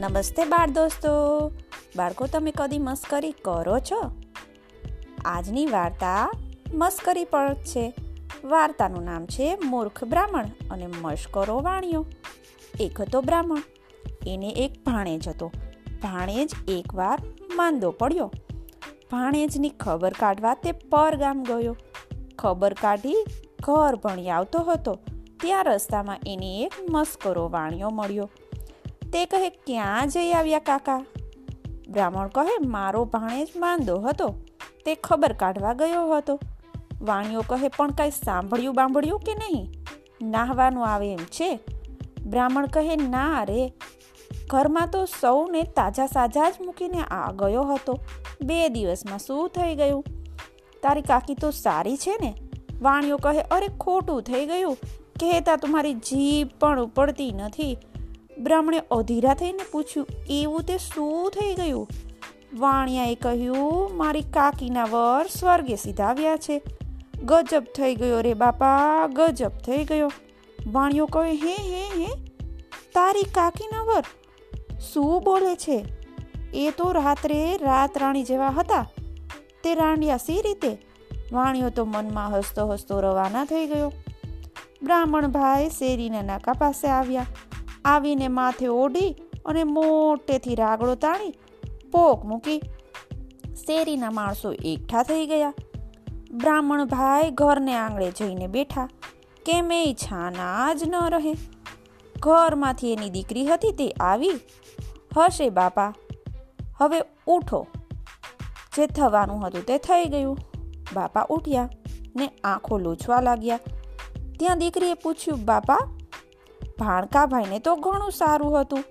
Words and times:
નમસ્તે 0.00 0.44
બાળ 0.44 0.70
દોસ્તો. 0.70 1.08
બાળકો, 1.96 2.26
તમે 2.26 2.52
કદી 2.56 2.78
મસ્કરી 2.78 3.30
કરો 3.30 3.78
છો? 3.78 4.12
આજની 5.24 5.66
વાર્તા 5.66 6.30
મસ્કરી 6.74 7.24
પર 7.24 7.54
છે. 7.54 7.94
વાર્તાનું 8.44 9.04
નામ 9.04 9.26
છે 9.26 9.58
મૂર્ખ 9.64 10.04
બ્રાહ્મણ 10.04 10.44
અને 10.70 10.86
મશ્કરો 10.86 11.60
વાણિયો 11.60 12.06
એક 12.80 13.00
હતો 13.00 13.20
બ્રાહ્મણ. 13.20 13.62
એને 14.26 14.48
એક 14.48 14.84
ભાણેજ 14.84 15.28
હતો. 15.28 15.52
ભાણેજ 16.02 16.50
એકવાર 16.68 17.18
માંદો 17.54 17.90
પડ્યો. 17.90 18.32
ભાણેજની 19.12 19.68
ખબર 19.68 20.12
કાઢવા 20.12 20.54
તે 20.54 20.72
પર 20.72 21.16
ગામ 21.16 21.42
ગયો. 21.42 21.76
ખબર 22.38 22.72
કાઢી 22.72 23.24
ઘર 23.62 23.96
ભણી 23.96 24.30
આવતો 24.30 24.58
હતો. 24.58 24.98
ત્યાં 25.40 25.64
રસ્તામાં 25.64 26.18
એને 26.26 26.60
એક 26.60 26.72
મસ્કરો 26.90 27.48
વાણિયો 27.48 27.90
મળ્યો. 27.90 28.30
તે 29.12 29.26
કહે, 29.26 29.48
ક્યાં 29.48 30.08
જઈ 30.08 30.32
આવ્યા 30.32 30.58
કાકા? 30.58 31.04
બ્રાહ્મણ 31.88 32.28
કહે, 32.28 32.66
મારો 32.66 33.04
ભાણેજ 33.04 33.48
માંદો 33.56 33.98
હતો. 33.98 34.34
તે 34.84 34.94
ખબર 34.94 35.32
કાઢવા 35.32 35.72
ગયો 35.72 36.16
હતો. 36.16 36.40
વાણિયો 37.00 37.42
કહે, 37.46 37.68
પણ 37.68 37.90
કાંઈ 37.90 38.10
સાંભળ્યું 38.10 38.74
બાંભળ્યું 38.74 39.20
કે 39.20 39.34
નહીં? 39.34 39.70
નાહવાનું 40.22 40.86
આવે 40.86 41.12
એમ 41.12 41.18
છે. 41.18 41.60
બ્રાહ્મણ 42.26 42.66
કહે, 42.66 42.96
ના 42.96 43.44
રે. 43.44 43.72
ઘરમાં 44.46 44.88
તો 44.90 45.04
સૌને 45.04 45.62
તાજા 45.62 46.06
સાજા 46.06 46.50
જ 46.50 46.54
મૂકીને 46.60 47.00
આ 47.00 47.32
ગયો 47.32 47.62
હતો. 47.62 47.98
બે 48.44 48.68
દિવસમાં 48.68 49.18
શું 49.18 49.48
થઈ 49.48 49.74
ગયું? 49.74 50.04
તારી 50.82 51.02
કાકી 51.02 51.34
તો 51.34 51.50
સારી 51.50 51.96
છે 51.96 52.16
ને? 52.20 52.34
વાણિયો 52.82 53.16
કહે, 53.16 53.40
અરે 53.40 53.66
ખોટું 53.66 54.22
થઈ 54.22 54.46
ગયું. 54.46 54.76
કહેતા 55.20 55.56
તમારી 55.56 55.94
જીભ 55.94 56.48
પણ 56.60 56.82
ઉપડતી 56.82 57.32
નથી. 57.32 57.78
બ્રાહ્મણે 58.40 58.82
અધીરા 58.90 59.34
થઈને 59.34 59.64
પૂછ્યું, 59.72 60.06
એવું 60.30 60.62
તે 60.62 60.78
શું 60.78 61.30
થઈ 61.30 61.54
ગયું? 61.54 61.88
વાણિયાએ 62.58 63.14
કહ્યું, 63.14 63.96
મારી 63.96 64.22
કાકીના 64.22 64.84
વર 64.84 65.26
સ્વર્ગે 65.26 65.76
સીધાવ્યા 65.76 66.36
છે. 66.36 66.62
ગજબ 67.24 67.66
થઈ 67.76 67.94
ગયો 67.94 68.20
રે 68.20 68.34
બાપા, 68.34 69.06
ગજબ 69.06 69.48
થઈ 69.48 69.84
ગયો. 69.84 70.12
વાણિયો 70.66 71.06
કહે, 71.06 71.32
હે 71.32 71.56
હે 71.56 72.04
હે, 72.04 72.14
તારી 72.94 73.22
કાકીના 73.22 73.82
વર? 73.82 74.04
શું 74.92 75.22
બોલે 75.24 75.56
છે? 75.56 75.86
એ 76.54 76.70
તો 76.70 76.92
રાત્રે 76.92 77.56
રાત 77.56 77.98
રાણી 77.98 78.22
જેવા 78.22 78.48
હતા. 78.48 78.86
તે 79.64 79.74
રાંડિયા 79.74 80.16
સી 80.16 80.42
રીતે? 80.42 80.78
વાણિયો 81.32 81.70
તો 81.70 81.84
મનમાં 81.84 82.38
હસતો 82.38 82.66
હસતો 82.66 83.00
રવાના 83.00 83.44
થઈ 83.44 83.66
ગયો. 83.66 83.92
બ્રાહ્મણ 84.82 85.26
ભાઈ 85.26 85.70
શેરીના 85.70 86.22
નાકા 86.22 86.52
પાસે 86.52 86.88
આવ્યા. 86.88 87.26
આવીને 87.84 88.28
માથે 88.28 88.66
ઓઢી 88.66 89.16
અને 89.46 89.64
મોટેથી 89.64 90.54
રાગડો 90.54 90.94
તાણી 90.94 91.30
પોક 91.92 92.24
મૂકી 92.24 92.58
શેરીના 93.54 94.10
માણસો 94.10 94.52
એકઠા 94.52 95.02
થઈ 95.02 95.26
ગયા. 95.26 95.54
બ્રાહ્મણ 96.32 96.84
ભાઈ 96.84 97.30
ઘરને 97.30 97.74
આંગળે 97.74 98.10
જઈને 98.10 98.46
બેઠા. 98.46 98.88
કેમ 99.46 99.72
એ 99.72 99.94
છાના 99.94 100.74
જ 100.74 100.84
ન 100.88 100.94
રહે. 101.08 101.34
ઘરમાંથી 102.20 102.92
એની 102.92 103.10
દીકરી 103.10 103.46
હતી 103.46 103.72
તે 103.72 103.90
આવી. 103.90 104.30
હશે 105.16 105.50
બાપા, 105.50 105.94
હવે 106.78 107.02
ઉઠો. 107.26 107.66
જે 108.76 108.86
થવાનું 108.86 109.46
હતું 109.46 109.66
તે 109.66 109.78
થઈ 109.78 110.04
ગયું. 110.04 110.38
બાપા 110.94 111.26
ઉઠ્યા 111.28 111.68
ને 112.16 112.30
આંખો 112.44 112.78
લૂછવા 112.78 113.20
લાગ્યા. 113.20 113.58
ત્યાં 114.38 114.58
દીકરીએ 114.58 114.94
પૂછ્યું, 114.94 115.44
બાપા 115.44 115.78
ભાણકાભાઈને 116.80 117.58
તો 117.58 117.76
ઘણું 117.76 118.10
સારું 118.10 118.60
હતું. 118.60 118.84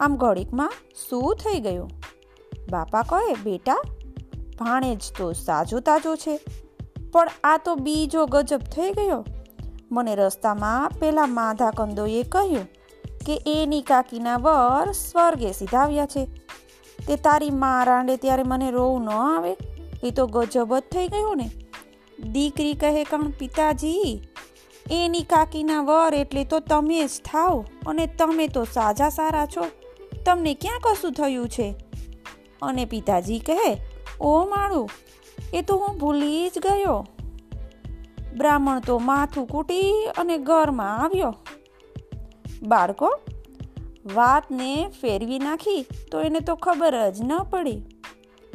આમ 0.00 0.16
ઘડીકમાં 0.16 0.72
શું 1.08 1.36
થઈ 1.36 1.60
ગયું? 1.60 1.90
બાપા 2.70 3.02
કહે, 3.02 3.34
બેટા 3.34 3.82
ભાણેજ 4.58 5.00
તો 5.18 5.32
સાજો 5.32 5.80
તાજો 5.80 6.16
છે. 6.16 6.40
પણ 7.12 7.28
આ 7.44 7.56
તો 7.56 7.74
બીજો 7.74 8.26
ગજબ 8.26 8.58
થઈ 8.58 8.90
ગયો. 8.90 9.24
મને 9.92 10.14
રસ્તામાં 10.14 10.90
પેલા 11.00 11.26
માધા 11.26 11.70
કંદોએ 11.70 12.22
કહ્યું 12.22 12.68
કે 13.26 13.42
એની 13.46 13.82
કાકીના 13.82 14.36
વર 14.36 14.92
સ્વર્ગે 14.92 15.52
સીધાવ્યા 15.52 16.06
છે. 16.06 16.24
તે 17.08 17.16
તારી 17.16 17.50
મા 17.50 17.84
રાંડે 17.84 18.16
ત્યારે 18.16 18.42
મને 18.42 18.70
રોવું 18.70 19.04
ન 19.04 19.10
આવે. 19.10 19.56
એ 20.04 20.10
તો 20.10 20.26
ગજબ 20.26 20.78
જ 20.78 20.82
થઈ 20.92 21.08
ગયો 21.08 21.34
ને. 21.34 21.50
દીકરી 22.32 22.74
કહે, 22.74 23.04
કણ 23.04 23.30
પિતાજી 23.38 24.28
એની 24.90 25.22
કાકીના 25.22 25.82
વર 25.82 26.14
એટલે 26.14 26.44
તો 26.44 26.60
તમે 26.60 27.06
જ 27.06 27.10
થાવ 27.24 27.64
અને 27.86 28.06
તમે 28.06 28.48
તો 28.48 28.64
સાજા 28.64 29.08
સારા 29.08 29.46
છો. 29.46 29.66
તમને 30.24 30.54
ક્યાં 30.54 30.80
કશું 30.80 31.12
થયું 31.12 31.48
છે? 31.48 31.74
અને 32.62 32.84
પિતાજી 32.84 33.38
કહે, 33.38 33.82
ઓ 34.20 34.44
માળું, 34.44 34.90
એ 35.54 35.62
તો 35.62 35.76
હું 35.76 35.98
ભૂલી 35.98 36.48
જ 36.48 36.58
ગયો. 36.58 37.06
બ્રાહ્મણ 38.36 38.80
તો 38.80 38.98
માથું 38.98 39.46
કૂટી 39.46 40.08
અને 40.18 40.38
ઘરમાં 40.38 40.98
આવ્યો. 40.98 41.34
બાળકો, 42.62 43.20
વાતને 44.14 44.88
ફેરવી 45.00 45.38
નાખી 45.38 45.86
તો 46.10 46.20
એને 46.20 46.40
તો 46.40 46.54
ખબર 46.54 47.10
જ 47.10 47.22
ન 47.22 47.38
પડી. 47.38 47.82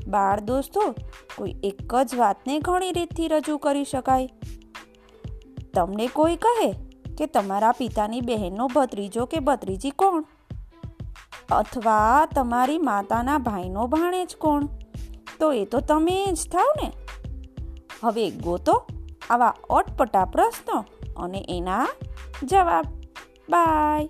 બાળ 0.08 0.40
દોસ્તો, 0.40 0.96
કોઈ 1.36 1.56
એક 1.64 1.96
જ 1.96 2.16
વાતને 2.16 2.60
ઘણી 2.60 2.92
રીતથી 2.92 3.28
રજૂ 3.28 3.58
કરી 3.58 3.86
શકાય. 3.86 4.30
તમને 5.74 6.08
કોઈ 6.08 6.36
કહે 6.36 6.74
કે 7.18 7.26
તમારા 7.26 7.72
પિતાની 7.72 8.22
બહેનનો 8.22 8.68
ભત્રીજો 8.68 9.26
કે 9.26 9.40
ભત્રીજી 9.40 9.90
કોણ? 9.90 10.26
અથવા 11.52 12.26
તમારી 12.26 12.78
માતાના 12.78 13.38
ભાઈનો 13.38 13.88
ભાણે 13.88 14.26
જ 14.26 14.36
કોણ? 14.36 14.68
તો 15.40 15.54
એ 15.54 15.66
તો 15.66 15.80
તમે 15.80 16.26
જ 16.34 16.52
થાવ 16.52 16.68
ને. 16.84 16.92
હવે 18.04 18.30
ગોતો 18.30 18.86
આવા 19.30 19.56
અટપટા 19.70 20.26
પ્રશ્નો 20.26 20.86
અને 21.18 21.46
એના 21.50 21.88
જવાબ. 22.44 22.86
બાય. 23.50 24.10